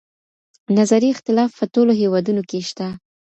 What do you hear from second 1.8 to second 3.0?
هیوادونو کې شته.